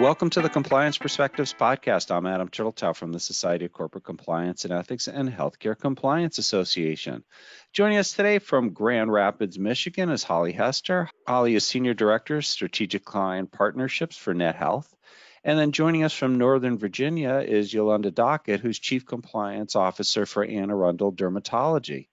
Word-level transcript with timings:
Welcome 0.00 0.30
to 0.30 0.40
the 0.40 0.48
Compliance 0.48 0.96
Perspectives 0.96 1.52
podcast. 1.52 2.10
I'm 2.10 2.24
Adam 2.24 2.48
Turteltaub 2.48 2.96
from 2.96 3.12
the 3.12 3.20
Society 3.20 3.66
of 3.66 3.74
Corporate 3.74 4.02
Compliance 4.02 4.64
and 4.64 4.72
Ethics 4.72 5.08
and 5.08 5.28
Healthcare 5.28 5.78
Compliance 5.78 6.38
Association. 6.38 7.22
Joining 7.74 7.98
us 7.98 8.14
today 8.14 8.38
from 8.38 8.70
Grand 8.70 9.12
Rapids, 9.12 9.58
Michigan 9.58 10.08
is 10.08 10.24
Holly 10.24 10.52
Hester. 10.52 11.10
Holly 11.28 11.54
is 11.54 11.66
Senior 11.66 11.92
Director, 11.92 12.40
Strategic 12.40 13.04
Client 13.04 13.52
Partnerships 13.52 14.16
for 14.16 14.32
Net 14.32 14.56
Health. 14.56 14.90
And 15.44 15.58
then 15.58 15.70
joining 15.70 16.02
us 16.02 16.14
from 16.14 16.38
Northern 16.38 16.78
Virginia 16.78 17.44
is 17.46 17.70
Yolunda 17.70 18.10
Dockett, 18.10 18.60
who's 18.60 18.78
Chief 18.78 19.04
Compliance 19.04 19.76
Officer 19.76 20.24
for 20.24 20.42
Anne 20.42 20.70
Arundel 20.70 21.12
Dermatology. 21.12 22.08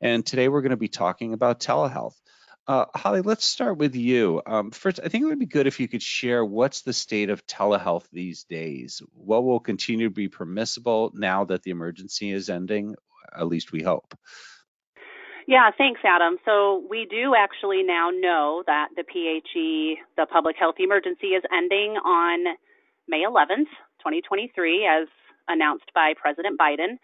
And 0.00 0.24
today 0.24 0.48
we're 0.48 0.62
going 0.62 0.70
to 0.70 0.76
be 0.76 0.86
talking 0.86 1.32
about 1.32 1.58
telehealth. 1.58 2.14
Uh, 2.68 2.84
Holly, 2.94 3.22
let's 3.22 3.44
start 3.44 3.78
with 3.78 3.96
you. 3.96 4.40
Um, 4.46 4.70
first, 4.70 5.00
I 5.04 5.08
think 5.08 5.22
it 5.22 5.26
would 5.26 5.38
be 5.38 5.46
good 5.46 5.66
if 5.66 5.80
you 5.80 5.88
could 5.88 6.02
share 6.02 6.44
what's 6.44 6.82
the 6.82 6.92
state 6.92 7.28
of 7.28 7.44
telehealth 7.46 8.04
these 8.12 8.44
days. 8.44 9.02
What 9.14 9.44
will 9.44 9.58
continue 9.58 10.08
to 10.08 10.14
be 10.14 10.28
permissible 10.28 11.10
now 11.14 11.44
that 11.46 11.62
the 11.64 11.72
emergency 11.72 12.30
is 12.30 12.48
ending? 12.48 12.94
At 13.36 13.48
least 13.48 13.72
we 13.72 13.82
hope. 13.82 14.14
Yeah, 15.48 15.70
thanks, 15.76 16.00
Adam. 16.04 16.36
So 16.44 16.84
we 16.88 17.06
do 17.10 17.34
actually 17.36 17.82
now 17.82 18.10
know 18.10 18.62
that 18.66 18.88
the 18.94 19.02
PHE, 19.02 19.96
the 20.16 20.26
public 20.26 20.56
health 20.56 20.76
emergency, 20.78 21.28
is 21.28 21.42
ending 21.52 21.96
on 21.96 22.56
May 23.08 23.24
11th, 23.28 23.70
2023, 23.98 24.86
as 24.86 25.08
announced 25.48 25.90
by 25.94 26.14
President 26.16 26.60
Biden. 26.60 26.98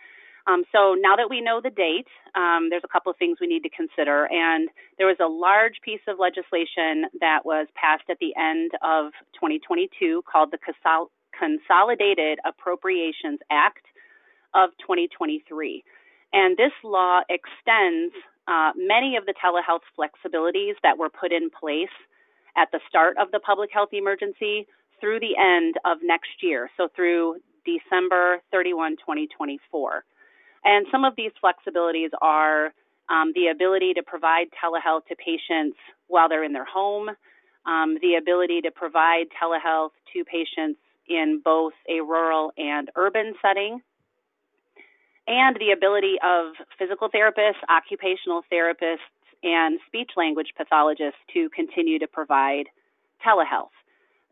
Um, 0.48 0.64
so 0.72 0.96
now 0.98 1.14
that 1.14 1.28
we 1.28 1.42
know 1.42 1.60
the 1.62 1.70
date, 1.70 2.08
um, 2.34 2.68
there's 2.70 2.84
a 2.84 2.88
couple 2.88 3.10
of 3.10 3.18
things 3.18 3.36
we 3.38 3.46
need 3.46 3.62
to 3.64 3.68
consider. 3.68 4.26
And 4.32 4.70
there 4.96 5.06
was 5.06 5.20
a 5.20 5.28
large 5.28 5.74
piece 5.84 6.00
of 6.08 6.18
legislation 6.18 7.04
that 7.20 7.44
was 7.44 7.68
passed 7.74 8.08
at 8.08 8.16
the 8.18 8.32
end 8.34 8.72
of 8.80 9.12
2022 9.36 10.24
called 10.24 10.50
the 10.50 10.58
Consolidated 11.38 12.38
Appropriations 12.46 13.40
Act 13.50 13.84
of 14.54 14.70
2023. 14.80 15.84
And 16.32 16.56
this 16.56 16.72
law 16.82 17.20
extends 17.28 18.14
uh, 18.48 18.72
many 18.74 19.16
of 19.16 19.26
the 19.26 19.34
telehealth 19.36 19.84
flexibilities 19.92 20.80
that 20.82 20.96
were 20.96 21.10
put 21.10 21.30
in 21.30 21.50
place 21.50 21.92
at 22.56 22.72
the 22.72 22.80
start 22.88 23.18
of 23.18 23.30
the 23.32 23.40
public 23.40 23.68
health 23.70 23.90
emergency 23.92 24.66
through 24.98 25.20
the 25.20 25.36
end 25.38 25.74
of 25.84 25.98
next 26.02 26.42
year, 26.42 26.70
so 26.76 26.88
through 26.96 27.36
December 27.64 28.40
31, 28.50 28.96
2024. 28.96 30.04
And 30.64 30.86
some 30.90 31.04
of 31.04 31.14
these 31.16 31.32
flexibilities 31.42 32.10
are 32.20 32.72
um, 33.08 33.32
the 33.34 33.48
ability 33.48 33.94
to 33.94 34.02
provide 34.02 34.46
telehealth 34.62 35.06
to 35.06 35.16
patients 35.16 35.76
while 36.08 36.28
they're 36.28 36.44
in 36.44 36.52
their 36.52 36.64
home, 36.64 37.10
um, 37.66 37.96
the 38.02 38.16
ability 38.16 38.60
to 38.62 38.70
provide 38.70 39.26
telehealth 39.40 39.90
to 40.12 40.24
patients 40.24 40.78
in 41.08 41.40
both 41.44 41.72
a 41.88 42.00
rural 42.00 42.52
and 42.58 42.90
urban 42.96 43.34
setting, 43.40 43.80
and 45.26 45.56
the 45.56 45.72
ability 45.72 46.16
of 46.24 46.52
physical 46.78 47.08
therapists, 47.08 47.60
occupational 47.68 48.42
therapists, 48.52 48.98
and 49.42 49.78
speech 49.86 50.10
language 50.16 50.48
pathologists 50.56 51.20
to 51.32 51.48
continue 51.50 51.98
to 51.98 52.06
provide 52.06 52.64
telehealth. 53.24 53.70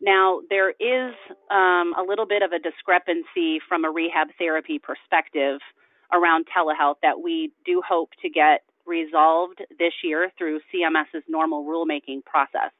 Now, 0.01 0.41
there 0.51 0.71
is 0.71 1.15
um, 1.51 1.95
a 1.97 2.05
little 2.07 2.27
bit 2.27 2.43
of 2.43 2.53
a 2.53 2.59
discrepancy 2.59 3.61
from 3.69 3.85
a 3.85 3.91
rehab 3.91 4.29
therapy 4.39 4.79
perspective 4.79 5.61
around 6.13 6.47
telehealth 6.47 6.97
that 7.03 7.21
we 7.23 7.53
do 7.65 7.83
hope 7.87 8.11
to 8.23 8.29
get 8.29 8.63
resolved 8.87 9.61
this 9.79 9.93
year 10.03 10.31
through 10.39 10.61
CMS's 10.73 11.25
normal 11.29 11.65
rulemaking 11.65 12.25
process. 12.25 12.71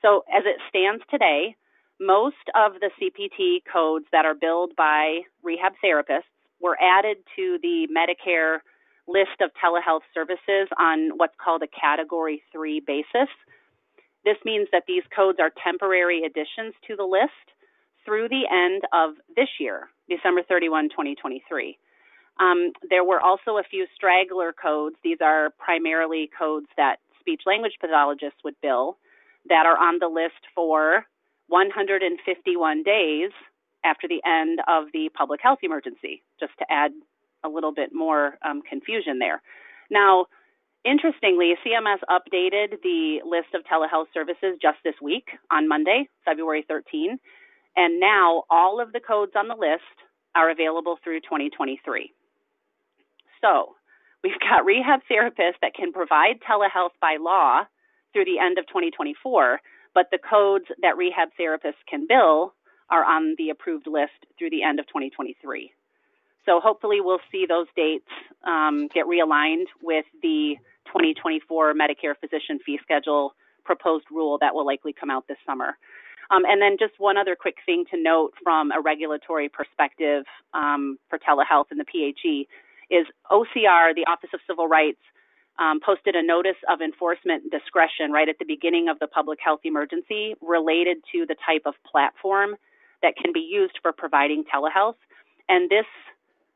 So, 0.00 0.24
as 0.32 0.44
it 0.46 0.56
stands 0.68 1.02
today, 1.10 1.56
most 2.00 2.50
of 2.54 2.74
the 2.80 2.90
CPT 3.00 3.62
codes 3.70 4.06
that 4.12 4.24
are 4.24 4.34
billed 4.34 4.74
by 4.76 5.20
rehab 5.42 5.72
therapists 5.84 6.30
were 6.60 6.76
added 6.80 7.18
to 7.36 7.58
the 7.62 7.88
Medicare 7.90 8.58
list 9.06 9.40
of 9.40 9.50
telehealth 9.62 10.02
services 10.14 10.68
on 10.78 11.10
what's 11.16 11.34
called 11.42 11.62
a 11.62 11.68
Category 11.68 12.42
3 12.52 12.80
basis. 12.86 13.28
This 14.24 14.36
means 14.44 14.68
that 14.72 14.84
these 14.86 15.02
codes 15.14 15.38
are 15.40 15.50
temporary 15.62 16.22
additions 16.24 16.74
to 16.86 16.96
the 16.96 17.04
list 17.04 17.32
through 18.04 18.28
the 18.28 18.46
end 18.50 18.82
of 18.92 19.14
this 19.36 19.48
year, 19.58 19.88
December 20.08 20.42
31, 20.48 20.90
2023. 20.90 21.78
Um, 22.40 22.72
there 22.88 23.04
were 23.04 23.20
also 23.20 23.58
a 23.58 23.62
few 23.62 23.86
straggler 23.94 24.52
codes. 24.52 24.96
These 25.04 25.18
are 25.20 25.50
primarily 25.58 26.30
codes 26.36 26.66
that 26.76 26.96
speech 27.20 27.42
language 27.46 27.74
pathologists 27.80 28.40
would 28.44 28.56
bill 28.60 28.98
that 29.48 29.66
are 29.66 29.76
on 29.76 29.98
the 29.98 30.08
list 30.08 30.42
for 30.54 31.06
151 31.48 32.82
days 32.82 33.30
after 33.84 34.06
the 34.08 34.22
end 34.24 34.60
of 34.68 34.84
the 34.92 35.10
public 35.14 35.40
health 35.42 35.58
emergency, 35.62 36.22
just 36.38 36.52
to 36.58 36.64
add 36.70 36.92
a 37.44 37.48
little 37.48 37.72
bit 37.72 37.90
more 37.92 38.38
um, 38.44 38.62
confusion 38.62 39.18
there. 39.18 39.42
Now, 39.90 40.26
interestingly, 40.84 41.54
CMS 41.66 41.98
updated 42.08 42.80
the 42.82 43.20
list 43.24 43.54
of 43.54 43.62
telehealth 43.64 44.06
services 44.14 44.58
just 44.60 44.78
this 44.84 44.94
week 45.02 45.26
on 45.50 45.68
Monday, 45.68 46.08
February 46.24 46.64
13, 46.66 47.18
and 47.76 48.00
now 48.00 48.44
all 48.50 48.80
of 48.80 48.92
the 48.92 49.00
codes 49.00 49.32
on 49.36 49.48
the 49.48 49.56
list 49.56 49.82
are 50.34 50.50
available 50.50 50.98
through 51.02 51.20
2023. 51.20 52.12
So 53.42 53.74
we've 54.22 54.38
got 54.40 54.64
rehab 54.64 55.00
therapists 55.10 55.60
that 55.60 55.74
can 55.74 55.92
provide 55.92 56.40
telehealth 56.48 56.96
by 57.00 57.18
law 57.20 57.64
through 58.12 58.24
the 58.24 58.38
end 58.38 58.58
of 58.58 58.66
2024, 58.68 59.60
but 59.94 60.06
the 60.10 60.18
codes 60.18 60.66
that 60.80 60.96
rehab 60.96 61.28
therapists 61.38 61.82
can 61.88 62.06
bill 62.06 62.54
are 62.90 63.04
on 63.04 63.34
the 63.38 63.50
approved 63.50 63.86
list 63.86 64.12
through 64.38 64.50
the 64.50 64.62
end 64.62 64.78
of 64.78 64.86
2023. 64.86 65.72
So 66.44 66.60
hopefully 66.60 67.00
we'll 67.00 67.20
see 67.30 67.46
those 67.48 67.66
dates 67.76 68.08
um, 68.44 68.88
get 68.92 69.06
realigned 69.06 69.66
with 69.82 70.04
the 70.22 70.56
2024 70.86 71.74
Medicare 71.74 72.14
physician 72.20 72.58
fee 72.64 72.78
schedule 72.82 73.34
proposed 73.64 74.06
rule 74.10 74.38
that 74.40 74.54
will 74.54 74.66
likely 74.66 74.92
come 74.92 75.10
out 75.10 75.26
this 75.28 75.38
summer. 75.46 75.78
Um, 76.30 76.44
and 76.46 76.60
then 76.60 76.76
just 76.78 76.94
one 76.98 77.16
other 77.16 77.36
quick 77.36 77.56
thing 77.64 77.84
to 77.92 78.00
note 78.00 78.32
from 78.42 78.72
a 78.72 78.80
regulatory 78.80 79.48
perspective 79.48 80.24
um, 80.54 80.98
for 81.08 81.18
telehealth 81.18 81.66
and 81.70 81.78
the 81.78 81.84
PHE 81.84 82.48
is 82.92 83.06
OCR, 83.30 83.94
the 83.94 84.04
Office 84.06 84.30
of 84.34 84.40
Civil 84.46 84.68
Rights, 84.68 85.00
um, 85.58 85.80
posted 85.84 86.14
a 86.14 86.22
notice 86.22 86.60
of 86.68 86.80
enforcement 86.80 87.50
discretion 87.50 88.12
right 88.12 88.28
at 88.28 88.38
the 88.38 88.44
beginning 88.44 88.88
of 88.88 88.98
the 88.98 89.06
public 89.06 89.38
health 89.42 89.60
emergency 89.64 90.34
related 90.40 90.98
to 91.12 91.26
the 91.26 91.36
type 91.44 91.62
of 91.66 91.74
platform 91.90 92.56
that 93.02 93.16
can 93.16 93.32
be 93.32 93.40
used 93.40 93.78
for 93.82 93.92
providing 93.92 94.44
telehealth. 94.44 94.96
And 95.48 95.68
this 95.68 95.86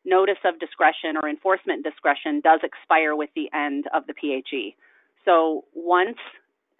notice 0.04 0.38
of 0.44 0.58
discretion 0.60 1.16
or 1.20 1.28
enforcement 1.28 1.84
discretion 1.84 2.40
does 2.40 2.60
expire 2.62 3.16
with 3.16 3.30
the 3.34 3.50
end 3.52 3.86
of 3.92 4.04
the 4.06 4.14
PHE. 4.14 4.76
So 5.24 5.64
once 5.74 6.18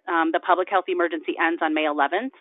um, 0.07 0.31
the 0.31 0.39
public 0.39 0.69
health 0.69 0.85
emergency 0.87 1.35
ends 1.39 1.61
on 1.61 1.73
May 1.73 1.83
11th, 1.83 2.31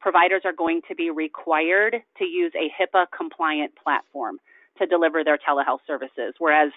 providers 0.00 0.42
are 0.44 0.52
going 0.52 0.82
to 0.88 0.94
be 0.94 1.10
required 1.10 1.96
to 2.18 2.24
use 2.24 2.52
a 2.54 2.70
HIPAA 2.70 3.06
compliant 3.16 3.72
platform 3.82 4.38
to 4.78 4.86
deliver 4.86 5.24
their 5.24 5.38
telehealth 5.38 5.80
services. 5.86 6.34
Whereas 6.38 6.72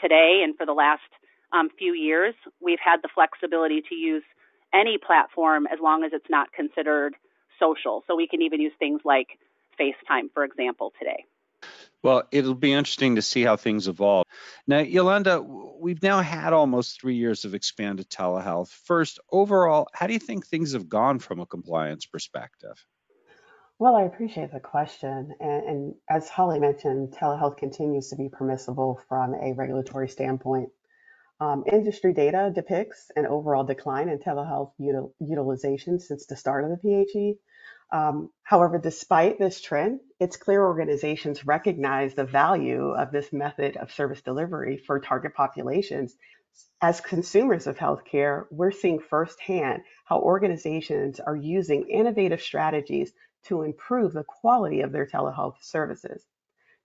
today 0.00 0.42
and 0.44 0.56
for 0.56 0.66
the 0.66 0.72
last 0.72 1.02
um, 1.52 1.68
few 1.78 1.92
years, 1.94 2.34
we've 2.60 2.78
had 2.84 2.98
the 3.02 3.08
flexibility 3.14 3.82
to 3.88 3.94
use 3.94 4.24
any 4.72 4.98
platform 4.98 5.66
as 5.72 5.78
long 5.80 6.04
as 6.04 6.12
it's 6.12 6.28
not 6.28 6.52
considered 6.52 7.14
social. 7.60 8.02
So 8.06 8.16
we 8.16 8.26
can 8.26 8.42
even 8.42 8.60
use 8.60 8.72
things 8.78 9.00
like 9.04 9.38
FaceTime, 9.80 10.32
for 10.32 10.44
example, 10.44 10.92
today. 10.98 11.24
Well, 12.02 12.24
it'll 12.32 12.54
be 12.54 12.72
interesting 12.72 13.16
to 13.16 13.22
see 13.22 13.42
how 13.42 13.56
things 13.56 13.88
evolve. 13.88 14.26
Now, 14.66 14.80
Yolunda, 14.80 15.42
we've 15.80 16.02
now 16.02 16.20
had 16.20 16.52
almost 16.52 17.00
three 17.00 17.14
years 17.14 17.46
of 17.46 17.54
expanded 17.54 18.10
telehealth. 18.10 18.68
First, 18.68 19.20
overall, 19.32 19.88
how 19.94 20.06
do 20.06 20.12
you 20.12 20.18
think 20.18 20.46
things 20.46 20.72
have 20.72 20.88
gone 20.88 21.18
from 21.18 21.40
a 21.40 21.46
compliance 21.46 22.04
perspective? 22.04 22.84
Well, 23.78 23.96
I 23.96 24.02
appreciate 24.02 24.52
the 24.52 24.60
question. 24.60 25.34
And, 25.40 25.64
and, 25.64 25.94
as 26.08 26.28
Holly 26.28 26.60
mentioned, 26.60 27.12
telehealth 27.12 27.56
continues 27.56 28.08
to 28.10 28.16
be 28.16 28.28
permissible 28.28 29.00
from 29.08 29.34
a 29.34 29.52
regulatory 29.54 30.08
standpoint. 30.08 30.70
Um, 31.40 31.64
industry 31.70 32.12
data 32.12 32.52
depicts 32.54 33.10
an 33.16 33.26
overall 33.26 33.64
decline 33.64 34.08
in 34.08 34.18
telehealth 34.20 34.72
util- 34.80 35.12
utilization 35.18 35.98
since 35.98 36.26
the 36.26 36.36
start 36.36 36.64
of 36.64 36.70
the 36.70 36.76
PHE. 36.76 37.38
Um, 37.92 38.30
however, 38.44 38.78
despite 38.78 39.38
this 39.38 39.60
trend, 39.60 40.00
it's 40.20 40.36
clear 40.36 40.64
organizations 40.64 41.44
recognize 41.44 42.14
the 42.14 42.24
value 42.24 42.90
of 42.90 43.10
this 43.10 43.32
method 43.32 43.76
of 43.76 43.92
service 43.92 44.22
delivery 44.22 44.78
for 44.78 45.00
target 45.00 45.34
populations. 45.34 46.16
As 46.80 47.00
consumers 47.00 47.66
of 47.66 47.76
healthcare, 47.76 48.46
we're 48.52 48.70
seeing 48.70 49.00
firsthand 49.00 49.82
how 50.04 50.20
organizations 50.20 51.18
are 51.18 51.36
using 51.36 51.88
innovative 51.88 52.40
strategies 52.40 53.12
to 53.44 53.62
improve 53.62 54.12
the 54.12 54.24
quality 54.24 54.80
of 54.80 54.92
their 54.92 55.06
telehealth 55.06 55.62
services. 55.62 56.24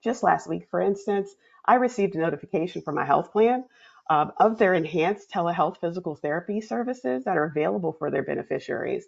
Just 0.04 0.24
last 0.24 0.48
week, 0.48 0.68
for 0.70 0.80
instance, 0.80 1.36
I 1.66 1.76
received 1.76 2.16
a 2.16 2.20
notification 2.20 2.82
from 2.82 2.96
my 2.96 3.06
health 3.06 3.32
plan 3.32 3.66
uh, 4.10 4.28
of 4.38 4.58
their 4.58 4.74
enhanced 4.74 5.30
telehealth 5.30 5.78
physical 5.78 6.16
therapy 6.16 6.62
services 6.62 7.26
that 7.26 7.38
are 7.38 7.46
available 7.46 7.94
for 7.94 8.10
their 8.10 8.24
beneficiaries. 8.24 9.06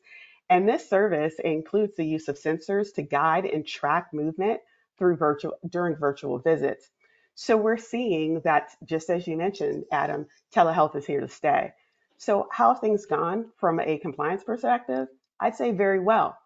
And 0.49 0.67
this 0.67 0.87
service 0.89 1.35
includes 1.43 1.95
the 1.95 2.05
use 2.05 2.27
of 2.27 2.37
sensors 2.37 2.93
to 2.95 3.01
guide 3.01 3.45
and 3.45 3.65
track 3.65 4.13
movement 4.13 4.59
through 4.97 5.15
virtual 5.15 5.53
during 5.67 5.95
virtual 5.95 6.39
visits. 6.39 6.89
So 7.35 7.55
we're 7.57 7.77
seeing 7.77 8.41
that 8.41 8.75
just 8.83 9.09
as 9.09 9.25
you 9.25 9.37
mentioned, 9.37 9.85
Adam, 9.91 10.27
telehealth 10.53 10.95
is 10.95 11.05
here 11.05 11.21
to 11.21 11.29
stay. 11.29 11.73
So 12.17 12.47
how 12.51 12.73
have 12.73 12.81
things 12.81 13.05
gone 13.05 13.45
from 13.57 13.79
a 13.79 13.97
compliance 13.97 14.43
perspective? 14.43 15.07
I'd 15.39 15.55
say 15.55 15.71
very 15.71 15.99
well. 15.99 16.37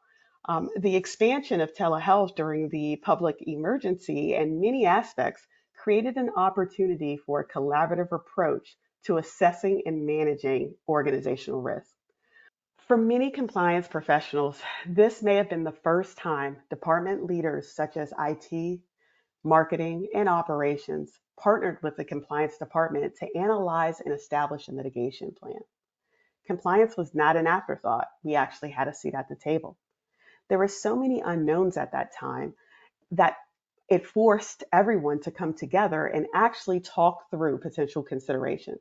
Um, 0.48 0.70
the 0.78 0.96
expansion 0.96 1.60
of 1.60 1.74
telehealth 1.74 2.36
during 2.36 2.70
the 2.70 2.98
public 2.98 3.38
emergency 3.48 4.36
and 4.36 4.62
many 4.62 4.86
aspects 4.86 5.46
created 5.76 6.18
an 6.18 6.30
opportunity 6.36 7.18
for 7.18 7.40
a 7.40 7.48
collaborative 7.48 8.12
approach 8.12 8.78
to 9.06 9.18
assessing 9.18 9.82
and 9.88 10.06
managing 10.06 10.76
organizational 10.88 11.62
risk. 11.62 11.92
For 12.88 12.96
many 12.96 13.32
compliance 13.32 13.88
professionals, 13.88 14.62
this 14.86 15.24
may 15.24 15.36
have 15.38 15.50
been 15.50 15.64
the 15.64 15.72
first 15.72 16.18
time 16.18 16.58
department 16.70 17.26
leaders 17.26 17.72
such 17.72 17.98
as 17.98 18.14
IT, 18.20 18.82
marketing, 19.44 20.10
and 20.14 20.30
operations 20.30 21.20
partnered 21.40 21.82
with 21.82 21.98
the 21.98 22.06
compliance 22.06 22.58
department 22.60 23.16
to 23.18 23.36
analyze 23.36 24.00
and 24.00 24.14
establish 24.14 24.68
a 24.68 24.74
mitigation 24.74 25.34
plan. 25.34 25.60
Compliance 26.46 26.96
was 26.96 27.16
not 27.16 27.36
an 27.36 27.48
afterthought. 27.48 28.08
We 28.24 28.36
actually 28.36 28.70
had 28.70 28.88
a 28.88 28.94
seat 28.94 29.16
at 29.16 29.28
the 29.28 29.36
table. 29.36 29.78
There 30.50 30.60
were 30.60 30.68
so 30.68 30.96
many 30.96 31.22
unknowns 31.22 31.78
at 31.78 31.92
that 31.94 32.14
time 32.14 32.54
that 33.12 33.38
it 33.90 34.06
forced 34.06 34.64
everyone 34.74 35.22
to 35.22 35.32
come 35.32 35.54
together 35.54 36.06
and 36.06 36.28
actually 36.34 36.80
talk 36.80 37.30
through 37.30 37.60
potential 37.60 38.04
considerations. 38.04 38.80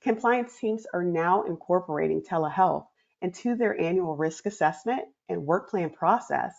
Compliance 0.00 0.58
teams 0.58 0.86
are 0.92 1.04
now 1.04 1.42
incorporating 1.42 2.22
telehealth 2.22 2.86
into 3.20 3.54
their 3.54 3.80
annual 3.80 4.16
risk 4.16 4.46
assessment 4.46 5.02
and 5.28 5.46
work 5.46 5.70
plan 5.70 5.90
process 5.90 6.54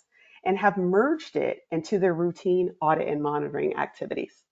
and 0.45 0.57
have 0.57 0.77
merged 0.77 1.36
it 1.36 1.59
into 1.71 2.00
their 2.00 2.13
routine 2.13 2.74
audit 2.81 3.07
and 3.07 3.21
monitoring 3.21 3.75
activities. 3.75 4.44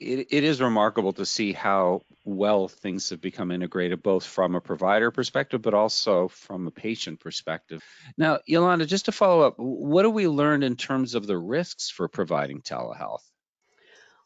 It, 0.00 0.28
it 0.30 0.44
is 0.44 0.62
remarkable 0.62 1.12
to 1.14 1.26
see 1.26 1.52
how 1.52 2.02
well 2.24 2.68
things 2.68 3.10
have 3.10 3.20
become 3.20 3.50
integrated, 3.50 4.02
both 4.02 4.24
from 4.24 4.54
a 4.54 4.60
provider 4.60 5.10
perspective, 5.10 5.60
but 5.60 5.74
also 5.74 6.28
from 6.28 6.66
a 6.66 6.70
patient 6.70 7.20
perspective. 7.20 7.82
Now, 8.16 8.38
Yolunda, 8.48 8.86
just 8.86 9.04
to 9.06 9.12
follow 9.12 9.42
up, 9.42 9.54
what 9.58 10.02
do 10.02 10.10
we 10.10 10.26
learn 10.26 10.62
in 10.62 10.76
terms 10.76 11.14
of 11.14 11.26
the 11.26 11.36
risks 11.36 11.90
for 11.90 12.08
providing 12.08 12.62
telehealth? 12.62 13.22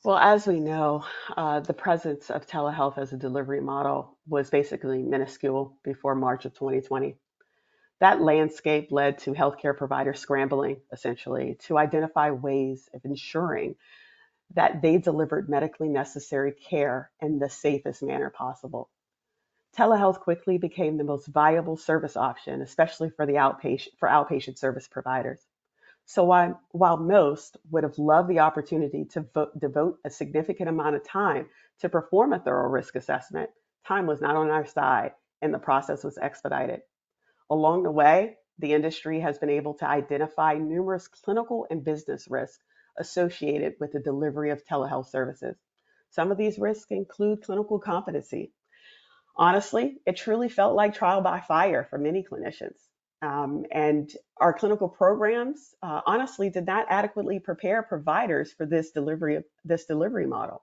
Well, 0.04 0.18
as 0.18 0.46
we 0.46 0.60
know, 0.60 1.04
uh, 1.34 1.60
the 1.60 1.72
presence 1.72 2.30
of 2.30 2.46
telehealth 2.46 2.98
as 2.98 3.12
a 3.12 3.16
delivery 3.16 3.60
model 3.60 4.18
was 4.28 4.50
basically 4.50 5.02
minuscule 5.02 5.78
before 5.82 6.14
March 6.14 6.44
of 6.44 6.52
2020. 6.52 7.16
That 8.00 8.20
landscape 8.20 8.88
led 8.92 9.18
to 9.20 9.32
healthcare 9.32 9.76
providers 9.76 10.20
scrambling, 10.20 10.76
essentially, 10.92 11.56
to 11.60 11.78
identify 11.78 12.30
ways 12.32 12.86
of 12.92 13.00
ensuring 13.04 13.76
that 14.54 14.82
they 14.82 14.98
delivered 14.98 15.48
medically 15.48 15.88
necessary 15.88 16.52
care 16.52 17.10
in 17.20 17.38
the 17.38 17.50
safest 17.50 18.02
manner 18.02 18.30
possible. 18.30 18.88
Telehealth 19.76 20.20
quickly 20.20 20.58
became 20.58 20.96
the 20.96 21.04
most 21.04 21.26
viable 21.26 21.76
service 21.76 22.16
option, 22.16 22.62
especially 22.62 23.10
for 23.10 23.26
the 23.26 23.34
outpatient 23.34 23.88
for 23.98 24.08
outpatient 24.08 24.56
service 24.56 24.86
providers. 24.86 25.40
So 26.06 26.24
while, 26.24 26.60
while 26.70 26.96
most 26.96 27.56
would 27.70 27.82
have 27.82 27.98
loved 27.98 28.28
the 28.28 28.40
opportunity 28.40 29.04
to 29.06 29.26
devote 29.58 29.98
a 30.04 30.10
significant 30.10 30.68
amount 30.68 30.96
of 30.96 31.04
time 31.04 31.48
to 31.80 31.88
perform 31.88 32.32
a 32.32 32.38
thorough 32.38 32.68
risk 32.68 32.94
assessment, 32.94 33.50
time 33.86 34.06
was 34.06 34.20
not 34.20 34.36
on 34.36 34.50
our 34.50 34.66
side 34.66 35.12
and 35.42 35.52
the 35.52 35.58
process 35.58 36.04
was 36.04 36.18
expedited. 36.18 36.82
Along 37.50 37.82
the 37.82 37.90
way, 37.90 38.36
the 38.58 38.74
industry 38.74 39.18
has 39.20 39.38
been 39.38 39.50
able 39.50 39.74
to 39.74 39.88
identify 39.88 40.54
numerous 40.54 41.08
clinical 41.08 41.66
and 41.70 41.82
business 41.82 42.28
risks 42.30 42.62
associated 42.98 43.74
with 43.80 43.92
the 43.92 44.00
delivery 44.00 44.50
of 44.50 44.64
telehealth 44.64 45.08
services. 45.08 45.56
Some 46.10 46.30
of 46.30 46.38
these 46.38 46.58
risks 46.58 46.90
include 46.90 47.42
clinical 47.42 47.78
competency. 47.78 48.52
Honestly, 49.36 49.96
it 50.06 50.16
truly 50.16 50.48
felt 50.48 50.76
like 50.76 50.94
trial 50.94 51.20
by 51.20 51.40
fire 51.40 51.86
for 51.90 51.98
many 51.98 52.22
clinicians. 52.22 52.78
Um, 53.20 53.64
and 53.72 54.12
our 54.36 54.52
clinical 54.52 54.88
programs 54.88 55.74
uh, 55.82 56.02
honestly 56.06 56.50
did 56.50 56.66
not 56.66 56.86
adequately 56.90 57.38
prepare 57.40 57.82
providers 57.82 58.52
for 58.52 58.66
this 58.66 58.90
delivery 58.90 59.42
this 59.64 59.86
delivery 59.86 60.26
model. 60.26 60.62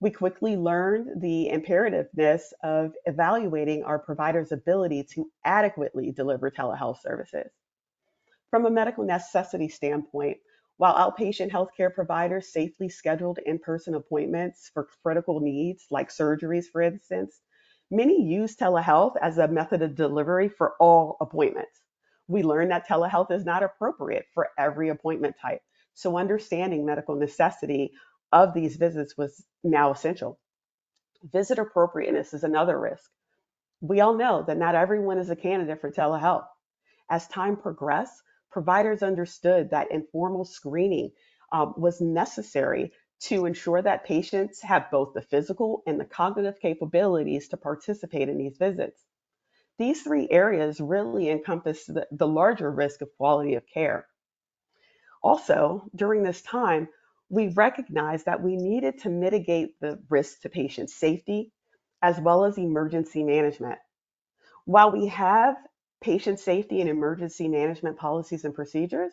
We 0.00 0.10
quickly 0.10 0.56
learned 0.56 1.20
the 1.20 1.50
imperativeness 1.50 2.52
of 2.62 2.92
evaluating 3.06 3.82
our 3.82 3.98
providers' 3.98 4.52
ability 4.52 5.04
to 5.14 5.30
adequately 5.44 6.12
deliver 6.12 6.50
telehealth 6.50 7.00
services. 7.00 7.50
From 8.50 8.66
a 8.66 8.70
medical 8.70 9.04
necessity 9.04 9.68
standpoint, 9.68 10.38
while 10.78 10.94
outpatient 10.94 11.50
healthcare 11.50 11.92
providers 11.92 12.52
safely 12.52 12.88
scheduled 12.88 13.38
in 13.44 13.58
person 13.58 13.94
appointments 13.94 14.70
for 14.72 14.88
critical 15.02 15.40
needs 15.40 15.86
like 15.90 16.08
surgeries, 16.08 16.66
for 16.66 16.80
instance, 16.82 17.40
many 17.90 18.22
use 18.22 18.56
telehealth 18.56 19.16
as 19.20 19.38
a 19.38 19.48
method 19.48 19.82
of 19.82 19.96
delivery 19.96 20.48
for 20.48 20.74
all 20.80 21.16
appointments. 21.20 21.82
We 22.28 22.44
learned 22.44 22.70
that 22.70 22.88
telehealth 22.88 23.32
is 23.32 23.44
not 23.44 23.62
appropriate 23.64 24.26
for 24.32 24.50
every 24.56 24.88
appointment 24.90 25.36
type. 25.40 25.62
So, 25.94 26.16
understanding 26.16 26.86
medical 26.86 27.16
necessity 27.16 27.92
of 28.32 28.54
these 28.54 28.76
visits 28.76 29.16
was 29.16 29.44
now 29.64 29.90
essential. 29.90 30.38
Visit 31.32 31.58
appropriateness 31.58 32.34
is 32.34 32.44
another 32.44 32.78
risk. 32.78 33.10
We 33.80 34.00
all 34.00 34.14
know 34.14 34.44
that 34.46 34.58
not 34.58 34.76
everyone 34.76 35.18
is 35.18 35.30
a 35.30 35.36
candidate 35.36 35.80
for 35.80 35.90
telehealth. 35.90 36.46
As 37.10 37.26
time 37.26 37.56
progressed, 37.56 38.22
providers 38.50 39.02
understood 39.02 39.70
that 39.70 39.90
informal 39.90 40.44
screening 40.44 41.12
um, 41.52 41.74
was 41.76 42.00
necessary 42.00 42.92
to 43.20 43.46
ensure 43.46 43.82
that 43.82 44.04
patients 44.04 44.60
have 44.62 44.90
both 44.90 45.12
the 45.14 45.22
physical 45.22 45.82
and 45.86 45.98
the 45.98 46.04
cognitive 46.04 46.60
capabilities 46.60 47.48
to 47.48 47.56
participate 47.56 48.28
in 48.28 48.38
these 48.38 48.56
visits. 48.56 49.02
These 49.78 50.02
three 50.02 50.28
areas 50.30 50.80
really 50.80 51.28
encompass 51.30 51.84
the, 51.86 52.06
the 52.10 52.26
larger 52.26 52.70
risk 52.70 53.00
of 53.00 53.16
quality 53.16 53.54
of 53.54 53.64
care. 53.72 54.06
Also, 55.22 55.88
during 55.94 56.22
this 56.22 56.42
time, 56.42 56.88
we 57.28 57.48
recognized 57.48 58.26
that 58.26 58.42
we 58.42 58.56
needed 58.56 59.00
to 59.00 59.10
mitigate 59.10 59.80
the 59.80 60.00
risk 60.08 60.40
to 60.42 60.48
patient 60.48 60.90
safety 60.90 61.52
as 62.00 62.18
well 62.20 62.44
as 62.44 62.56
emergency 62.58 63.22
management. 63.24 63.78
While 64.64 64.92
we 64.92 65.06
have 65.08 65.56
patient 66.00 66.38
safety 66.38 66.80
and 66.80 66.88
emergency 66.88 67.48
management 67.48 67.96
policies 67.96 68.44
and 68.44 68.54
procedures, 68.54 69.12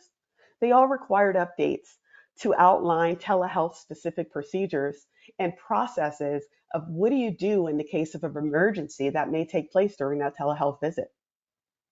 they 0.62 0.72
all 0.72 0.88
required 0.88 1.36
updates 1.36 1.98
to 2.42 2.54
outline 2.56 3.16
telehealth 3.16 3.76
specific 3.76 4.32
procedures 4.32 5.08
and 5.40 5.56
processes 5.58 6.44
of 6.74 6.84
what 6.88 7.10
do 7.10 7.16
you 7.16 7.32
do 7.32 7.68
in 7.68 7.78
the 7.78 7.84
case 7.84 8.16
of 8.16 8.24
an 8.24 8.36
emergency 8.38 9.10
that 9.10 9.32
may 9.32 9.46
take 9.46 9.72
place 9.72 9.96
during 9.96 10.20
that 10.20 10.34
telehealth 10.38 10.80
visit. 10.82 11.08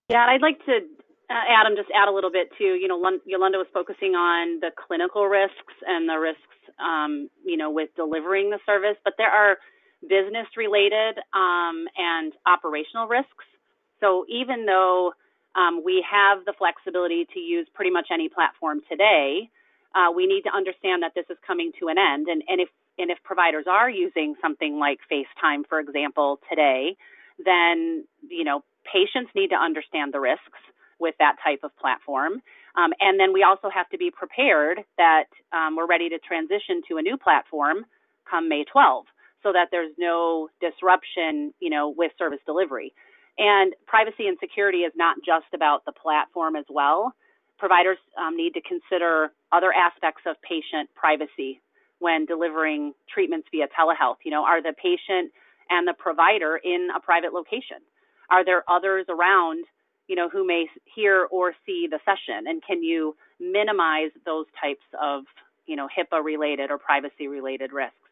Yeah, 0.09 0.25
I'd 0.27 0.41
like 0.41 0.59
to, 0.65 0.79
uh, 1.29 1.43
Adam, 1.49 1.75
just 1.77 1.89
add 1.95 2.09
a 2.09 2.11
little 2.11 2.31
bit 2.31 2.49
to, 2.57 2.63
You 2.63 2.87
know, 2.87 2.99
Yolunda 2.99 3.57
was 3.57 3.67
focusing 3.73 4.15
on 4.15 4.59
the 4.59 4.71
clinical 4.75 5.27
risks 5.27 5.73
and 5.87 6.09
the 6.09 6.19
risks, 6.19 6.41
um, 6.79 7.29
you 7.45 7.55
know, 7.55 7.71
with 7.71 7.89
delivering 7.95 8.49
the 8.49 8.59
service, 8.65 8.97
but 9.05 9.13
there 9.17 9.31
are 9.31 9.57
business 10.01 10.47
related 10.57 11.17
um, 11.33 11.87
and 11.95 12.33
operational 12.45 13.07
risks 13.07 13.45
so 14.03 14.25
even 14.27 14.65
though 14.65 15.13
um, 15.55 15.81
we 15.83 16.05
have 16.09 16.43
the 16.45 16.53
flexibility 16.57 17.25
to 17.33 17.39
use 17.39 17.67
pretty 17.73 17.91
much 17.91 18.07
any 18.11 18.27
platform 18.27 18.81
today, 18.89 19.49
uh, 19.95 20.11
we 20.13 20.27
need 20.27 20.41
to 20.41 20.53
understand 20.53 21.03
that 21.03 21.13
this 21.15 21.25
is 21.29 21.37
coming 21.47 21.71
to 21.79 21.87
an 21.87 21.95
end. 21.97 22.27
And, 22.27 22.43
and 22.47 22.59
if 22.59 22.69
and 22.99 23.09
if 23.09 23.17
providers 23.23 23.65
are 23.67 23.89
using 23.89 24.35
something 24.39 24.77
like 24.77 24.99
FaceTime, 25.11 25.63
for 25.67 25.79
example, 25.79 26.39
today, 26.49 26.97
then 27.43 28.05
you 28.29 28.43
know 28.43 28.63
patients 28.83 29.31
need 29.35 29.49
to 29.49 29.55
understand 29.55 30.13
the 30.13 30.19
risks 30.19 30.59
with 30.99 31.15
that 31.19 31.37
type 31.43 31.59
of 31.63 31.75
platform. 31.77 32.41
Um, 32.75 32.91
and 32.99 33.19
then 33.19 33.33
we 33.33 33.43
also 33.43 33.69
have 33.69 33.89
to 33.89 33.97
be 33.97 34.11
prepared 34.11 34.79
that 34.97 35.25
um, 35.51 35.75
we're 35.75 35.87
ready 35.87 36.09
to 36.09 36.19
transition 36.19 36.81
to 36.89 36.97
a 36.97 37.01
new 37.01 37.17
platform 37.17 37.85
come 38.29 38.49
May 38.49 38.63
12, 38.63 39.05
so 39.43 39.51
that 39.53 39.67
there's 39.71 39.91
no 39.97 40.49
disruption, 40.59 41.53
you 41.59 41.69
know, 41.69 41.93
with 41.95 42.11
service 42.17 42.39
delivery. 42.45 42.93
And 43.37 43.73
privacy 43.87 44.27
and 44.27 44.37
security 44.39 44.79
is 44.79 44.93
not 44.95 45.17
just 45.25 45.47
about 45.53 45.85
the 45.85 45.91
platform 45.91 46.55
as 46.55 46.65
well. 46.69 47.13
Providers 47.57 47.97
um, 48.19 48.35
need 48.37 48.53
to 48.53 48.61
consider 48.61 49.31
other 49.51 49.71
aspects 49.73 50.21
of 50.27 50.35
patient 50.41 50.89
privacy 50.95 51.61
when 51.99 52.25
delivering 52.25 52.93
treatments 53.11 53.47
via 53.51 53.67
telehealth. 53.67 54.17
You 54.25 54.31
know, 54.31 54.43
are 54.43 54.61
the 54.61 54.73
patient 54.73 55.31
and 55.69 55.87
the 55.87 55.93
provider 55.93 56.59
in 56.63 56.89
a 56.95 56.99
private 56.99 57.33
location? 57.33 57.77
Are 58.29 58.43
there 58.43 58.63
others 58.69 59.05
around, 59.09 59.65
you 60.07 60.15
know, 60.15 60.29
who 60.29 60.45
may 60.45 60.67
hear 60.93 61.27
or 61.31 61.53
see 61.65 61.87
the 61.89 61.99
session? 62.05 62.45
And 62.47 62.61
can 62.65 62.83
you 62.83 63.15
minimize 63.39 64.11
those 64.25 64.45
types 64.61 64.85
of, 65.01 65.23
you 65.65 65.75
know, 65.75 65.87
HIPAA 65.87 66.23
related 66.23 66.69
or 66.71 66.77
privacy 66.77 67.27
related 67.27 67.71
risks? 67.71 68.02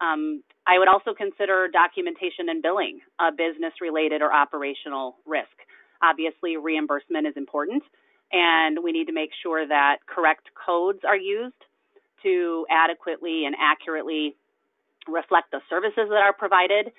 Um, 0.00 0.42
I 0.66 0.78
would 0.78 0.88
also 0.88 1.14
consider 1.14 1.68
documentation 1.72 2.48
and 2.48 2.62
billing 2.62 3.00
a 3.20 3.30
business 3.32 3.72
related 3.80 4.20
or 4.20 4.32
operational 4.32 5.16
risk. 5.24 5.56
Obviously, 6.02 6.56
reimbursement 6.56 7.26
is 7.26 7.34
important, 7.36 7.82
and 8.32 8.82
we 8.82 8.92
need 8.92 9.06
to 9.06 9.12
make 9.12 9.30
sure 9.42 9.66
that 9.66 9.98
correct 10.06 10.48
codes 10.54 11.00
are 11.06 11.16
used 11.16 11.54
to 12.22 12.66
adequately 12.70 13.44
and 13.46 13.54
accurately 13.58 14.36
reflect 15.08 15.50
the 15.52 15.60
services 15.70 16.08
that 16.10 16.22
are 16.22 16.32
provided 16.32 16.92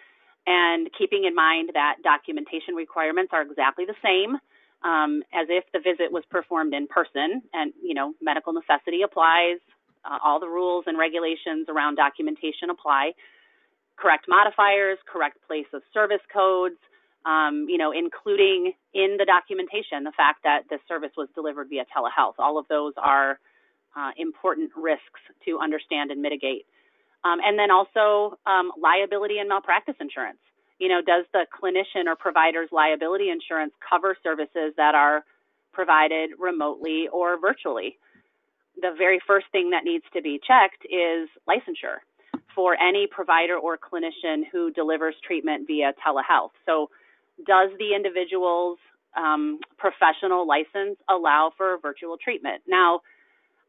and 0.47 0.89
keeping 0.97 1.25
in 1.25 1.35
mind 1.35 1.71
that 1.73 1.97
documentation 2.03 2.73
requirements 2.73 3.31
are 3.33 3.41
exactly 3.41 3.85
the 3.85 3.95
same 4.01 4.37
um, 4.83 5.21
as 5.33 5.47
if 5.49 5.65
the 5.73 5.79
visit 5.79 6.11
was 6.11 6.23
performed 6.29 6.73
in 6.73 6.87
person 6.87 7.41
and 7.53 7.73
you 7.83 7.93
know 7.93 8.13
medical 8.21 8.53
necessity 8.53 9.01
applies 9.03 9.59
uh, 10.09 10.17
all 10.23 10.39
the 10.39 10.47
rules 10.47 10.85
and 10.87 10.97
regulations 10.97 11.67
around 11.69 11.95
documentation 11.95 12.69
apply 12.69 13.11
correct 13.97 14.25
modifiers 14.27 14.97
correct 15.11 15.37
place 15.47 15.67
of 15.73 15.81
service 15.93 16.23
codes 16.33 16.77
um, 17.25 17.65
you 17.69 17.77
know 17.77 17.91
including 17.91 18.73
in 18.93 19.17
the 19.17 19.25
documentation 19.25 20.03
the 20.03 20.13
fact 20.15 20.43
that 20.43 20.61
the 20.69 20.79
service 20.87 21.11
was 21.17 21.27
delivered 21.35 21.67
via 21.69 21.85
telehealth 21.95 22.35
all 22.39 22.57
of 22.57 22.65
those 22.69 22.93
are 22.97 23.39
uh, 23.97 24.11
important 24.17 24.71
risks 24.75 25.21
to 25.45 25.59
understand 25.59 26.11
and 26.11 26.21
mitigate 26.21 26.65
um, 27.23 27.39
and 27.43 27.57
then 27.57 27.71
also 27.71 28.37
um, 28.45 28.71
liability 28.81 29.39
and 29.39 29.49
malpractice 29.49 29.95
insurance. 29.99 30.39
You 30.79 30.89
know, 30.89 31.01
does 31.01 31.25
the 31.33 31.45
clinician 31.49 32.05
or 32.05 32.15
provider's 32.15 32.69
liability 32.71 33.29
insurance 33.29 33.73
cover 33.87 34.15
services 34.21 34.73
that 34.77 34.93
are 34.95 35.23
provided 35.73 36.31
remotely 36.39 37.07
or 37.11 37.39
virtually? 37.39 37.97
The 38.81 38.93
very 38.97 39.19
first 39.25 39.47
thing 39.51 39.71
that 39.71 39.83
needs 39.83 40.05
to 40.13 40.21
be 40.21 40.39
checked 40.39 40.85
is 40.85 41.29
licensure 41.47 41.99
for 42.53 42.75
any 42.81 43.07
provider 43.09 43.57
or 43.57 43.77
clinician 43.77 44.43
who 44.51 44.71
delivers 44.71 45.15
treatment 45.25 45.67
via 45.67 45.93
telehealth. 46.05 46.51
So, 46.65 46.89
does 47.45 47.69
the 47.77 47.93
individual's 47.95 48.79
um, 49.15 49.59
professional 49.77 50.47
license 50.47 50.97
allow 51.07 51.51
for 51.55 51.77
virtual 51.79 52.17
treatment? 52.17 52.63
Now, 52.67 53.01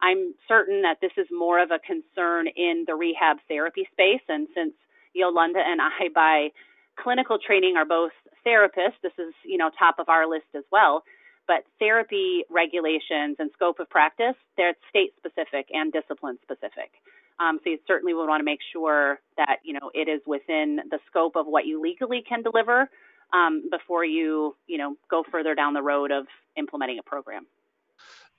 I'm 0.01 0.35
certain 0.47 0.83
that 0.83 0.99
this 1.01 1.13
is 1.17 1.27
more 1.31 1.61
of 1.63 1.71
a 1.71 1.79
concern 1.79 2.47
in 2.49 2.85
the 2.87 2.95
rehab 2.95 3.39
therapy 3.49 3.87
space. 3.93 4.23
And 4.29 4.49
since 4.55 4.73
Yolunda 5.17 5.61
and 5.61 5.81
I, 5.81 6.09
by 6.15 6.49
clinical 6.97 7.39
training, 7.39 7.77
are 7.77 7.85
both 7.85 8.13
therapists, 8.47 9.01
this 9.03 9.13
is 9.19 9.35
you 9.45 9.59
know 9.59 9.71
top 9.79 9.99
of 9.99 10.09
our 10.09 10.29
list 10.29 10.47
as 10.57 10.65
well. 10.71 11.03
But 11.49 11.65
therapy 11.81 12.45
regulations 12.51 13.37
and 13.41 13.51
scope 13.55 13.81
of 13.81 13.91
practice, 13.91 14.37
they're 14.57 14.75
state 14.89 15.15
specific 15.17 15.67
and 15.73 15.93
discipline 15.93 16.39
specific. 16.43 16.93
Um, 17.41 17.59
so 17.65 17.71
you 17.71 17.79
certainly 17.87 18.15
would 18.15 18.29
want 18.29 18.41
to 18.41 18.45
make 18.45 18.61
sure 18.73 19.19
that 19.37 19.59
you 19.65 19.73
know 19.73 19.91
it 19.95 20.09
is 20.09 20.21
within 20.27 20.81
the 20.91 20.99
scope 21.09 21.35
of 21.37 21.47
what 21.47 21.67
you 21.67 21.81
legally 21.81 22.23
can 22.29 22.43
deliver 22.43 22.91
um, 23.33 23.65
before 23.71 24.05
you 24.05 24.57
you 24.67 24.79
know 24.79 24.97
go 25.11 25.25
further 25.31 25.55
down 25.55 25.75
the 25.75 25.83
road 25.83 26.11
of 26.11 26.27
implementing 26.57 26.99
a 26.99 27.03
program. 27.03 27.47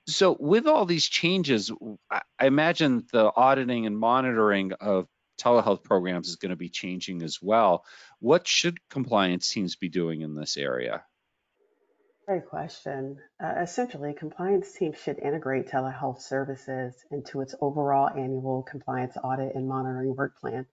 So 0.06 0.36
with 0.38 0.66
all 0.66 0.86
these 0.86 1.06
changes, 1.06 1.70
I 2.10 2.46
imagine 2.46 3.06
the 3.12 3.30
auditing 3.36 3.86
and 3.86 3.98
monitoring 3.98 4.72
of 4.80 5.06
telehealth 5.40 5.82
programs 5.82 6.28
is 6.28 6.36
going 6.36 6.50
to 6.50 6.56
be 6.56 6.68
changing 6.68 7.22
as 7.22 7.40
well. 7.40 7.84
What 8.18 8.46
should 8.46 8.78
compliance 8.88 9.48
teams 9.48 9.76
be 9.76 9.88
doing 9.88 10.22
in 10.22 10.34
this 10.34 10.56
area? 10.56 11.04
Great 12.30 12.46
question. 12.46 13.18
Uh, 13.42 13.54
essentially, 13.60 14.14
compliance 14.14 14.72
teams 14.72 14.96
should 14.96 15.18
integrate 15.18 15.66
telehealth 15.66 16.20
services 16.20 16.94
into 17.10 17.40
its 17.40 17.56
overall 17.60 18.08
annual 18.08 18.62
compliance 18.62 19.16
audit 19.16 19.56
and 19.56 19.66
monitoring 19.66 20.14
work 20.14 20.38
plan, 20.38 20.64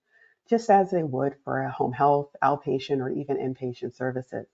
just 0.48 0.70
as 0.70 0.92
they 0.92 1.02
would 1.02 1.34
for 1.44 1.62
a 1.62 1.72
home 1.72 1.94
health, 1.94 2.30
outpatient, 2.44 3.02
or 3.02 3.10
even 3.10 3.38
inpatient 3.38 3.96
services. 3.96 4.46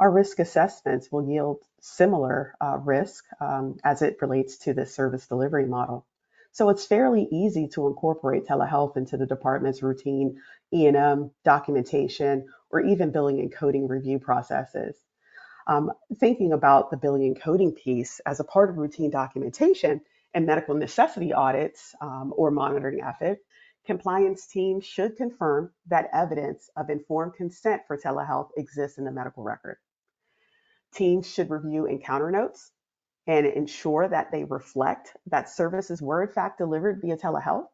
Our 0.00 0.10
risk 0.10 0.38
assessments 0.38 1.12
will 1.12 1.28
yield 1.28 1.58
similar 1.82 2.54
uh, 2.62 2.78
risk 2.78 3.26
um, 3.38 3.76
as 3.84 4.00
it 4.00 4.16
relates 4.22 4.56
to 4.60 4.72
the 4.72 4.86
service 4.86 5.26
delivery 5.26 5.66
model. 5.66 6.06
So 6.52 6.70
it's 6.70 6.86
fairly 6.86 7.28
easy 7.30 7.68
to 7.74 7.88
incorporate 7.88 8.46
telehealth 8.46 8.96
into 8.96 9.18
the 9.18 9.26
department's 9.26 9.82
routine 9.82 10.40
E&M 10.72 11.30
documentation 11.44 12.48
or 12.70 12.80
even 12.80 13.12
billing 13.12 13.38
and 13.38 13.52
coding 13.52 13.86
review 13.86 14.18
processes. 14.18 14.96
Um, 15.66 15.92
thinking 16.18 16.52
about 16.52 16.90
the 16.90 16.96
billing 16.96 17.24
and 17.24 17.40
coding 17.40 17.72
piece 17.72 18.20
as 18.26 18.40
a 18.40 18.44
part 18.44 18.70
of 18.70 18.78
routine 18.78 19.10
documentation 19.10 20.00
and 20.34 20.46
medical 20.46 20.74
necessity 20.74 21.32
audits 21.32 21.94
um, 22.00 22.32
or 22.36 22.50
monitoring 22.50 23.00
efforts, 23.00 23.44
compliance 23.86 24.46
teams 24.46 24.84
should 24.84 25.16
confirm 25.16 25.70
that 25.86 26.08
evidence 26.12 26.70
of 26.76 26.90
informed 26.90 27.34
consent 27.34 27.82
for 27.86 27.96
telehealth 27.96 28.50
exists 28.56 28.98
in 28.98 29.04
the 29.04 29.12
medical 29.12 29.42
record. 29.42 29.76
Teams 30.94 31.28
should 31.28 31.50
review 31.50 31.86
encounter 31.86 32.30
notes 32.30 32.70
and 33.26 33.46
ensure 33.46 34.08
that 34.08 34.30
they 34.32 34.44
reflect 34.44 35.16
that 35.26 35.48
services 35.48 36.02
were 36.02 36.22
in 36.22 36.28
fact 36.28 36.58
delivered 36.58 37.00
via 37.00 37.16
telehealth. 37.16 37.66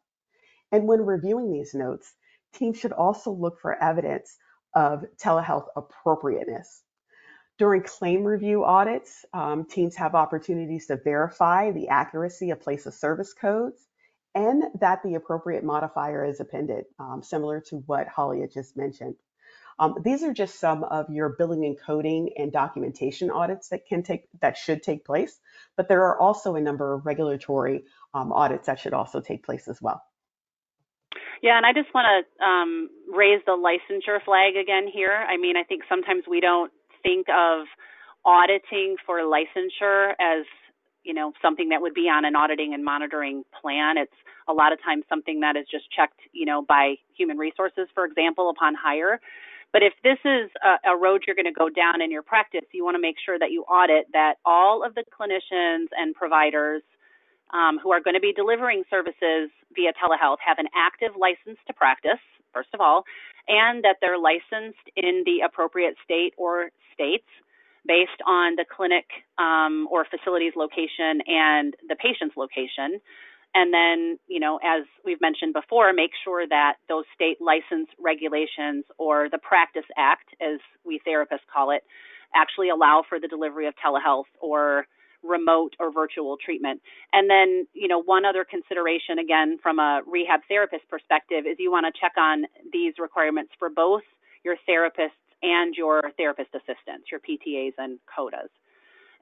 And 0.71 0.87
when 0.87 1.07
reviewing 1.07 1.53
these 1.53 1.75
notes, 1.75 2.13
teams 2.53 2.79
should 2.79 2.93
also 2.93 3.31
look 3.31 3.61
for 3.61 3.83
evidence 3.83 4.37
of 4.75 5.05
telehealth 5.23 5.67
appropriateness. 5.77 6.83
During 7.59 7.83
claim 7.83 8.23
review 8.23 8.65
audits, 8.65 9.27
um, 9.33 9.65
teams 9.65 9.97
have 9.97 10.15
opportunities 10.15 10.87
to 10.87 10.97
verify 10.97 11.73
the 11.73 11.89
accuracy 11.89 12.51
of 12.51 12.61
place 12.61 12.87
of 12.87 12.95
service 12.95 13.35
codes 13.35 13.85
and 14.35 14.63
that 14.81 15.03
the 15.03 15.15
appropriate 15.15 15.65
modifier 15.65 16.25
is 16.25 16.39
appended, 16.39 16.85
um, 17.01 17.21
similar 17.23 17.61
to 17.63 17.77
what 17.87 18.07
Holly 18.07 18.43
had 18.43 18.53
just 18.53 18.77
mentioned. 18.77 19.17
Um, 19.81 19.97
these 20.05 20.23
are 20.23 20.33
just 20.33 20.61
some 20.61 20.85
of 20.85 21.11
your 21.11 21.31
billing 21.31 21.65
and 21.65 21.77
coding 21.79 22.31
and 22.37 22.53
documentation 22.53 23.31
audits 23.31 23.69
that 23.69 23.87
can 23.87 24.05
take 24.05 24.29
that 24.41 24.57
should 24.57 24.83
take 24.83 25.05
place, 25.05 25.41
but 25.77 25.89
there 25.89 26.05
are 26.05 26.21
also 26.21 26.55
a 26.55 26.61
number 26.61 26.95
of 26.95 27.07
regulatory 27.07 27.85
um, 28.15 28.33
audits 28.33 28.67
that 28.67 28.79
should 28.79 28.95
also 28.95 29.21
take 29.21 29.45
place 29.45 29.67
as 29.69 29.81
well. 29.83 30.03
Yeah, 31.43 31.57
and 31.57 31.65
I 31.65 31.73
just 31.73 31.95
want 31.95 32.07
to 32.07 32.45
um, 32.45 32.91
raise 33.13 33.41
the 33.47 33.53
licensure 33.53 34.23
flag 34.25 34.57
again 34.57 34.89
here. 34.93 35.13
I 35.13 35.37
mean, 35.37 35.57
I 35.57 35.63
think 35.63 35.83
sometimes 35.89 36.25
we 36.29 36.41
don't 36.41 36.73
think 37.03 37.27
of 37.29 37.67
auditing 38.25 38.97
for 39.07 39.21
licensure 39.21 40.13
as 40.21 40.45
you 41.05 41.15
know 41.15 41.33
something 41.41 41.71
that 41.71 41.81
would 41.81 41.95
be 41.95 42.09
on 42.09 42.25
an 42.25 42.37
auditing 42.37 42.75
and 42.75 42.85
monitoring 42.85 43.45
plan. 43.61 43.97
It's 43.97 44.13
a 44.49 44.53
lot 44.53 44.73
of 44.73 44.83
times 44.83 45.05
something 45.09 45.41
that 45.41 45.57
is 45.57 45.67
just 45.71 45.85
checked, 45.95 46.21
you 46.33 46.47
know, 46.47 46.63
by 46.63 46.97
human 47.17 47.39
resources, 47.39 47.89
for 47.95 48.05
example, 48.05 48.51
upon 48.51 48.75
hire. 48.75 49.21
But 49.73 49.83
if 49.83 49.93
this 50.03 50.19
is 50.25 50.51
a, 50.65 50.93
a 50.93 50.97
road 50.97 51.25
you're 51.27 51.37
going 51.37 51.47
to 51.47 51.53
go 51.53 51.69
down 51.69 52.01
in 52.01 52.11
your 52.11 52.23
practice, 52.23 52.65
you 52.73 52.85
want 52.85 52.95
to 52.97 53.03
make 53.03 53.17
sure 53.25 53.39
that 53.39 53.51
you 53.51 53.63
audit 53.65 54.07
that 54.13 54.37
all 54.45 54.83
of 54.85 54.95
the 54.95 55.05
clinicians 55.13 55.89
and 55.97 56.15
providers 56.15 56.83
um, 57.53 57.79
who 57.83 57.93
are 57.93 58.01
going 58.01 58.15
to 58.15 58.21
be 58.21 58.33
delivering 58.33 58.85
services 58.91 59.51
via 59.75 59.93
telehealth 59.93 60.41
have 60.45 60.59
an 60.59 60.69
active 60.75 61.13
license 61.19 61.59
to 61.67 61.73
practice, 61.73 62.21
first 62.53 62.69
of 62.75 62.81
all, 62.81 63.05
and 63.49 63.85
that 63.85 63.97
they're 64.01 64.19
licensed 64.19 64.85
in 64.97 65.23
the 65.25 65.41
appropriate 65.45 65.95
state 66.05 66.35
or 66.37 66.71
states 66.93 67.27
based 67.87 68.21
on 68.27 68.57
the 68.57 68.65
clinic 68.69 69.07
um, 69.39 69.89
or 69.91 70.05
facility's 70.05 70.53
location 70.57 71.23
and 71.27 71.75
the 71.89 71.97
patient's 71.97 72.37
location. 72.37 73.01
And 73.55 73.73
then, 73.73 74.19
you 74.29 74.41
know, 74.41 74.61
as 74.63 74.85
we've 75.05 75.21
mentioned 75.21 75.55
before, 75.55 75.93
make 75.93 76.11
sure 76.23 76.47
that 76.47 76.75
those 76.89 77.05
state 77.15 77.39
license 77.41 77.89
regulations 77.99 78.85
or 78.99 79.29
the 79.31 79.39
Practice 79.39 79.89
Act, 79.97 80.29
as 80.41 80.61
we 80.85 81.01
therapists 81.07 81.49
call 81.53 81.71
it, 81.71 81.83
actually 82.37 82.69
allow 82.69 83.03
for 83.09 83.19
the 83.19 83.27
delivery 83.27 83.67
of 83.67 83.75
telehealth 83.83 84.29
or 84.41 84.87
remote 85.23 85.75
or 85.81 85.93
virtual 85.93 86.37
treatment. 86.37 86.81
And 87.13 87.29
then, 87.29 87.67
you 87.75 87.89
know, 87.89 88.03
one 88.03 88.25
other 88.25 88.45
consideration, 88.45 89.19
again, 89.19 89.59
from 89.63 89.79
a 89.79 90.03
rehab 90.07 90.41
therapist 90.49 90.89
perspective, 90.89 91.45
is 91.47 91.57
you 91.59 91.71
want 91.71 91.87
to 91.93 92.01
check 92.01 92.13
on 92.17 92.45
these 92.73 92.95
requirements 92.99 93.53
for 93.59 93.69
both 93.69 94.03
your 94.45 94.57
therapists 94.69 95.19
and 95.43 95.75
your 95.75 96.03
therapist 96.17 96.51
assistants, 96.55 97.11
your 97.11 97.21
PTAs 97.21 97.75
and 97.79 97.99
COTAs. 98.07 98.51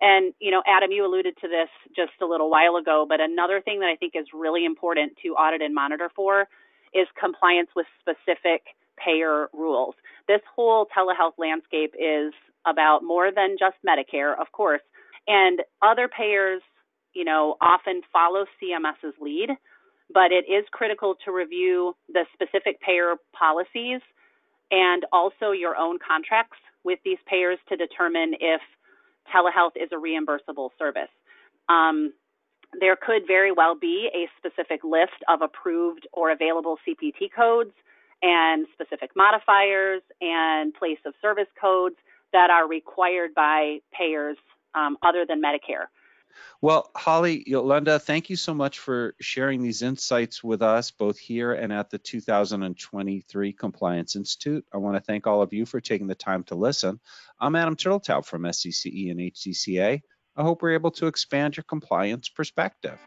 And, 0.01 0.35
you 0.41 0.51
know, 0.51 0.63
Adam, 0.67 0.91
you 0.91 1.07
alluded 1.07 1.37
to 1.41 1.49
this 1.49 1.69
just 1.95 2.13
a 2.21 2.27
little 2.27 2.51
while 2.51 2.77
ago, 2.77 3.07
but 3.09 3.21
another 3.21 3.63
thing 3.63 3.81
that 3.81 3.87
I 3.87 3.97
think 3.97 4.13
is 4.15 4.27
really 4.35 4.65
important 4.65 5.13
to 5.23 5.29
audit 5.31 5.63
and 5.63 5.75
monitor 5.75 6.11
for 6.15 6.49
is 6.93 7.07
compliance 7.19 7.71
with 7.75 7.87
specific 8.01 8.63
payer 9.03 9.49
rules. 9.53 9.95
This 10.29 10.41
whole 10.55 10.87
telehealth 10.97 11.39
landscape 11.39 11.95
is 11.99 12.33
about 12.67 13.05
more 13.05 13.31
than 13.33 13.57
just 13.59 13.77
Medicare, 13.87 14.39
of 14.39 14.53
course, 14.53 14.83
and 15.27 15.61
other 15.83 16.09
payers, 16.09 16.63
you 17.15 17.25
know, 17.25 17.57
often 17.61 18.03
follow 18.13 18.45
CMS's 18.63 19.15
lead, 19.21 19.51
but 20.13 20.33
it 20.33 20.45
is 20.51 20.65
critical 20.73 21.17
to 21.25 21.33
review 21.33 21.95
the 22.09 22.25
specific 22.35 22.81
payer 22.81 23.15
policies 23.39 24.01
and 24.71 25.05
also 25.13 25.53
your 25.53 25.77
own 25.77 25.99
contracts 26.07 26.59
with 26.85 26.99
these 27.05 27.19
payers 27.27 27.59
to 27.69 27.77
determine 27.77 28.35
if 28.41 28.61
telehealth 29.35 29.77
is 29.77 29.89
a 29.93 29.97
reimbursable 29.97 30.71
service. 30.79 31.11
Um, 31.69 32.13
there 32.81 32.97
could 32.97 33.27
very 33.27 33.53
well 33.53 33.75
be 33.75 34.09
a 34.15 34.29
specific 34.39 34.83
list 34.85 35.19
of 35.29 35.43
approved 35.43 36.07
or 36.13 36.31
available 36.31 36.79
CPT 36.87 37.31
codes 37.35 37.73
and 38.23 38.67
specific 38.73 39.11
modifiers 39.17 40.03
and 40.21 40.75
place 40.75 40.99
of 41.05 41.15
service 41.21 41.49
codes 41.61 41.97
that 42.33 42.51
are 42.51 42.69
required 42.69 43.35
by 43.35 43.79
payers 43.97 44.37
um, 44.77 44.97
other 45.03 45.25
than 45.27 45.43
Medicare. 45.43 45.87
Well, 46.61 46.91
Holly, 46.95 47.45
Yolunda, 47.49 48.01
thank 48.01 48.31
you 48.31 48.37
so 48.37 48.55
much 48.55 48.79
for 48.79 49.15
sharing 49.21 49.63
these 49.63 49.83
insights 49.83 50.45
with 50.45 50.63
us, 50.63 50.91
both 50.91 51.19
here 51.19 51.53
and 51.53 51.73
at 51.73 51.91
the 51.91 51.99
2023 51.99 53.53
Compliance 53.53 54.17
Institute. 54.17 54.65
I 54.73 54.79
want 54.79 54.97
to 54.97 55.01
thank 55.01 55.27
all 55.27 55.43
of 55.43 55.53
you 55.53 55.67
for 55.67 55.81
taking 55.81 56.07
the 56.07 56.15
time 56.15 56.45
to 56.45 56.55
listen. 56.55 57.01
I'm 57.41 57.57
Adam 57.57 57.77
Turteltaub 57.77 58.25
from 58.27 58.43
SCCE 58.43 59.11
and 59.11 59.21
HCCA. 59.21 60.01
I 60.37 60.43
hope 60.43 60.63
we're 60.63 60.75
able 60.75 60.91
to 60.93 61.07
expand 61.07 61.57
your 61.57 61.65
compliance 61.65 62.29
perspective. 62.29 62.99